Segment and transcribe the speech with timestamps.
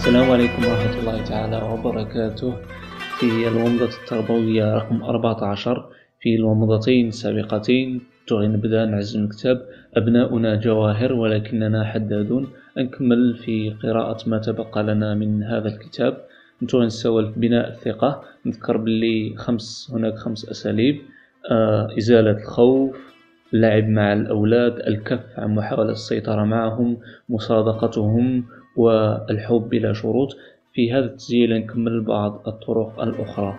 [0.00, 2.54] السلام عليكم ورحمة الله تعالى وبركاته.
[3.18, 5.86] في الومضة التربوية رقم 14
[6.20, 9.58] في الومضتين السابقتين توغي نبدا نعزم الكتاب
[9.96, 12.48] أبناؤنا جواهر ولكننا حدادون.
[12.78, 16.16] نكمل في قراءة ما تبقى لنا من هذا الكتاب.
[16.62, 20.96] نتوغي نسول بناء الثقة نذكر باللي خمس هناك خمس أساليب
[21.50, 22.96] آه إزالة الخوف
[23.54, 26.96] اللعب مع الأولاد الكف عن محاولة السيطرة معهم
[27.28, 28.44] مصادقتهم
[28.76, 30.36] والحب بلا شروط.
[30.72, 33.58] في هذا التسجيل نكمل بعض الطرق الأخرى.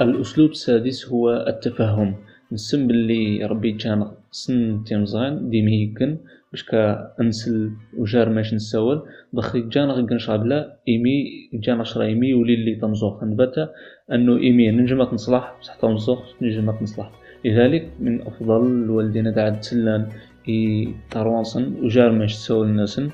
[0.00, 2.14] الأسلوب السادس هو التفهم.
[2.52, 6.16] نسم باللي ربي جان سن تيمزان دي ميكن
[6.52, 12.54] باش كا أنسل وجار ماش نسول دخل جان غيكن شابلا إيمي جان شرا إيمي يولي
[12.54, 13.24] اللي تمزوخ.
[13.24, 13.68] نبتا
[14.12, 17.10] انه إيمي نجمة نصلح بصح تمزوخ نجمة نصلح.
[17.44, 20.08] لذلك من أفضل الوالدين تاع تسلان
[20.48, 23.10] إي تروانسن وجار ماش تسول الناسن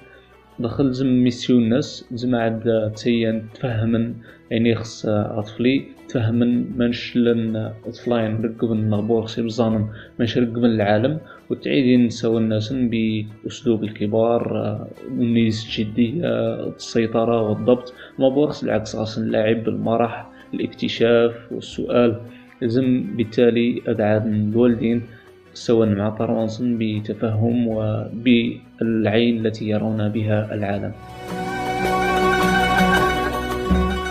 [0.61, 4.15] دخل زم ميسيو الناس زم عاد تيان تفهمن
[4.51, 9.86] يعني خص طفلي تفهمن منش لن طفلاين ركبن نغبور خصي بزانن
[10.19, 11.19] منش ركبن العالم
[11.51, 14.41] وتعيدين نساو الناس بأسلوب الكبار
[15.11, 22.20] النيس الجدية السيطرة والضبط ما بورس بالعكس خاص نلعب بالمرح الاكتشاف والسؤال.
[22.62, 25.03] لازم بالتالي أدعى الوالدين
[25.59, 30.92] سواء مع طروانسن بتفهم وبالعين التي يرون بها العالم.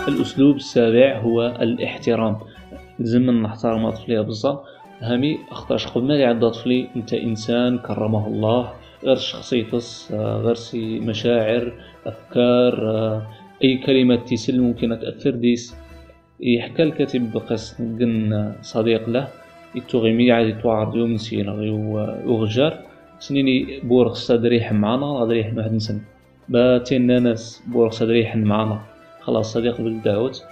[0.08, 2.36] الأسلوب السابع هو الاحترام.
[2.98, 4.58] لازم نحترم طفلي بزاف
[5.00, 8.72] هامي اختارش قبل ما يعد طفلي أنت إنسان كرمه الله.
[9.04, 10.56] غير شخصيتس غير
[11.02, 11.72] مشاعر
[12.06, 12.74] أفكار
[13.64, 15.76] أي كلمة تسل ممكن تأثر ديس.
[16.40, 19.28] يحكى الكاتب بقص جن صديق له.
[19.74, 21.52] يتوغيمي عاد يتوعرض يوم نسينا
[22.26, 22.78] وغجار
[23.18, 26.00] سنيني بورغ صدريح معانا غادي يحن واحد نسن.
[26.48, 28.80] باتين ناس بورغ صدريح معانا
[29.20, 30.44] خلاص صديق بالدعوت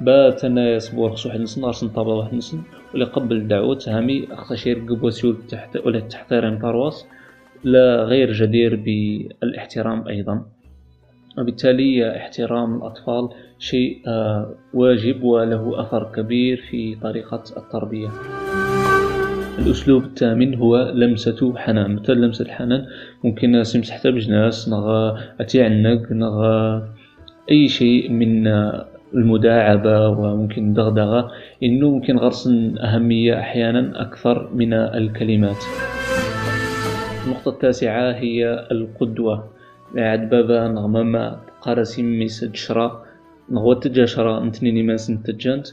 [0.00, 2.58] بات ناس بورغ واحد نسن غارس نطابا واحد نسن.
[2.94, 7.06] ولا قبل الدعوت هامي أخطاشير قبوسيول تحت ولا تحترم طرواس.
[7.64, 10.42] لا غير جدير بالاحترام أيضا.
[11.38, 18.08] وبالتالي احترام الأطفال شيء آه، واجب وله أثر كبير في طريقة التربية.
[19.58, 21.94] الأسلوب الثامن هو لمسة حنان.
[21.94, 22.86] مثل لمسة الحنان
[23.24, 26.88] ممكن يمسح حتى بجناس نغا أتي عنق نغا
[27.50, 28.46] أي شيء من
[29.14, 31.30] المداعبة وممكن الدغدغة
[31.62, 32.48] إنه ممكن غرس
[32.80, 35.56] أهمية أحيانا أكثر من الكلمات.
[37.26, 39.48] النقطة التاسعة هي القدوة.
[39.96, 43.04] عاد بابا نغماما قارسي ميس جشرا
[43.50, 45.66] نغوى تجا شرا نتنيني ماس نتجانت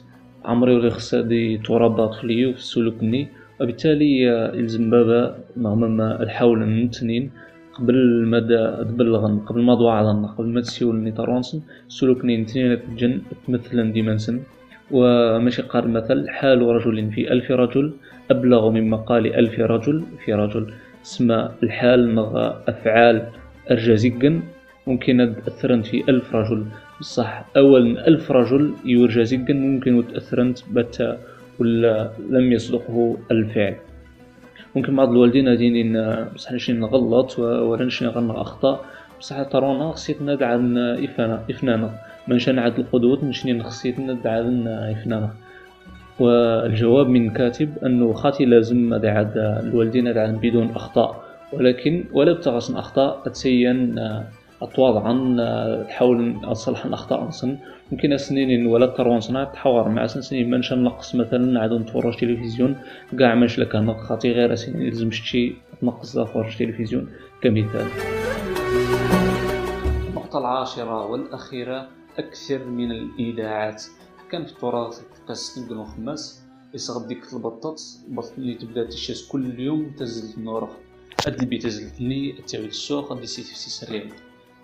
[0.46, 3.28] عمري ولي خصادي تربى طفلي في السلوكني
[3.62, 4.12] وبالتالي
[4.60, 5.22] يلزم بابا
[5.58, 7.32] نغماما الحول نتنين
[7.74, 7.98] قبل
[8.32, 8.40] ما
[8.90, 14.36] تبلغن قبل ما ضوعضن قبل ما تسيولني ترونسن سلوكني نتنين تجن تمثلا ديمانسن
[14.92, 17.86] وماشي قال مثل حال رجل في ألف رجل
[18.32, 20.66] أبلغ من مقال ألف رجل في رجل.
[21.06, 21.32] اسم
[21.64, 22.34] الحال نغ
[22.68, 23.18] أفعال
[23.72, 24.36] أرجازيقن
[24.88, 26.66] ممكن تأثرن في ألف رجل.
[27.00, 31.18] بصح أول ألف رجل يرجازيقن ممكن تأثرنت بتا
[31.60, 33.76] ولا لم يصدقه الفعل.
[34.76, 38.86] ممكن بعض الوالدين دينين بصح نشي نغلط ولا نشي نغنى أخطاء
[39.20, 40.56] بصح ترونا خصيت ندعى
[41.06, 41.90] إفنانا إفنانا.
[42.28, 44.42] منشان نعد القدوة نشني نخصيت ندعى
[44.92, 45.30] إفنانا.
[46.20, 51.24] والجواب من الكاتب أنه خاطي لازم أدعى الوالدين أدعى بدون أخطاء.
[51.54, 53.96] ولكن ولا بتغصن أخطاء أتسين
[54.62, 55.38] أتواضعا
[55.84, 57.58] تحاول أصلح الأخطاء نصن
[57.92, 60.50] ممكن سنين ولا تروان صنع تحاور مع سنين.
[60.50, 62.76] منشا نقص مثلا عاد نتفرج تلفزيون.
[63.20, 64.82] كاع ماش لك خاطي غير سنين.
[64.82, 67.10] يلزم شي تنقص تفرج تلفزيون.
[67.42, 67.88] كمثال.
[70.10, 71.88] النقطة العاشرة والأخيرة
[72.18, 73.84] أكثر من الإيداعات.
[74.32, 76.44] كان في التراث تقاس تنقل خماس
[76.74, 80.70] يصغب ديك البطاط بطني تبدأ تشاس كل يوم تزلت النور
[81.28, 84.10] اد البي تزلتني تاوي السوق غادي سي في ريال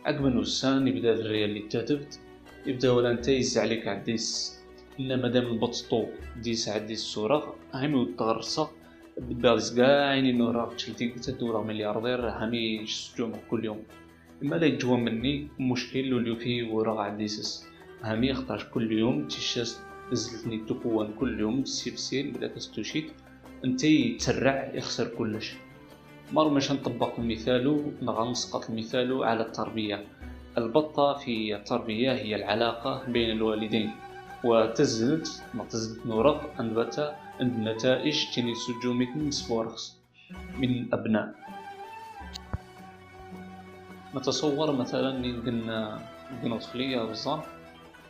[0.06, 2.20] عقب نوسان يبدأ الريال اللي تاتفت
[2.66, 4.60] يبدأ ولا أنت يز عليك عديس.
[5.00, 6.06] إلا مادام البططو
[6.44, 8.72] ديس عديس الصورة هامي وتغرصة
[9.18, 13.84] بالبارز كاع عيني نورا تشلتي تدورا ملياردير هامي سجوم كل يوم.
[14.44, 17.66] إما لا يجوا مني مشكل وليو فيه ورا عديسس.
[18.02, 19.80] هامي يختار كل يوم تشاس
[20.12, 23.12] نزلتني تقوان كل يوم سير سير بدا كستوشيت
[23.66, 25.54] أنت يتسرع يخسر كلش.
[26.34, 30.06] مر مش نطبق المثال نغا نسقط المثال على التربية.
[30.58, 33.92] البطة في التربية هي العلاقة بين الوالدين.
[34.44, 39.98] وتزلت ما تزلت نورق أنبت عند نتائج تني سجومت من سبورخس
[40.58, 41.36] من أبناء.
[44.16, 45.58] نتصور مثلا يمكن
[46.32, 47.46] يمكن طفلية بالظبط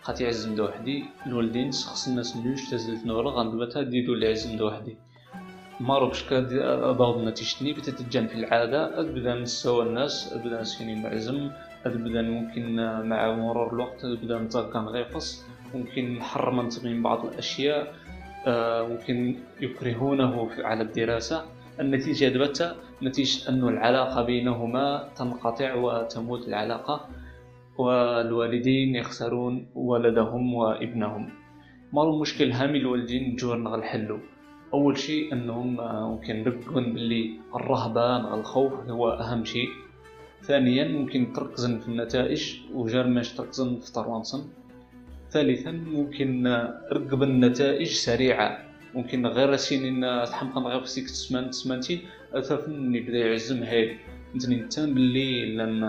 [0.04, 4.98] بقات يعزم وحدي الوالدين شخص الناس مليوش تزلت نورا غندبتها ديدو اللي عزم وحدي.
[5.80, 6.24] مارو باش
[7.00, 9.00] ضرب نتيجتني بتتجن في العادة.
[9.00, 11.50] أبدا نسوا الناس أبدا سيني معزم
[11.86, 12.75] أبدا ممكن
[13.10, 17.94] مع مرور الوقت أبدا نتاكا نغيقص ممكن نحرم من بعض الأشياء
[18.48, 21.45] آه، ممكن يكرهونه على الدراسة.
[21.80, 27.07] النتيجة دبتا نتيجة أن العلاقة بينهما تنقطع وتموت العلاقة
[27.78, 31.30] والوالدين يخسرون ولدهم وابنهم.
[31.94, 33.83] مارو مشكل هامي الوالدين جور نغل
[34.75, 35.69] أول شيء أنهم
[36.12, 37.24] ممكن نركزون باللي
[37.56, 39.69] الرهبه الخوف هو أهم شيء.
[40.44, 42.42] ثانيا ممكن تركزن في النتائج
[42.74, 44.42] وجار ماش تركزن في طروانسن
[45.31, 46.48] ثالثا ممكن
[46.92, 48.50] رقب النتائج سريعة.
[48.95, 50.01] ممكن غير سينين
[50.31, 52.00] تحمق غير في سيك تسمان تسمانتين
[52.33, 53.98] أثافن يبدا يعزم هاي
[54.36, 55.81] نتني نتان باللي لأن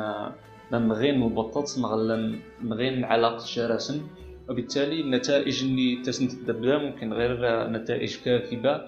[0.71, 4.01] لأن غين مبطط نغلن نغين علاقة جراسن.
[4.49, 7.37] وبالتالي النتائج اللي تسنت تبدا ممكن غير
[7.71, 8.81] نتائج كاذبة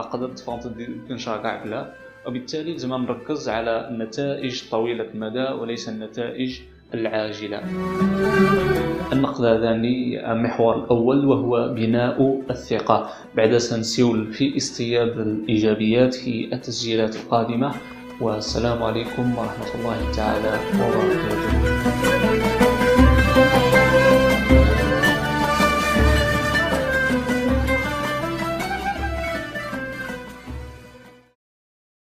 [0.00, 0.66] قد تفانت
[1.08, 1.92] كنشاكع بلا.
[2.26, 6.60] وبالتالي لازم نركز على النتائج طويلة المدى وليس النتائج
[6.94, 7.62] العاجلة.
[9.12, 17.74] النقد الثاني المحور الأول وهو بناء الثقة بعد سنسيول في اصطياد الإيجابيات في التسجيلات القادمة.
[18.20, 21.77] والسلام عليكم ورحمة الله تعالى وبركاته.